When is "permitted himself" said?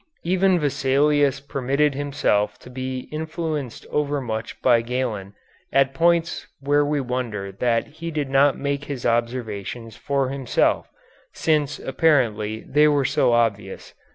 1.39-2.57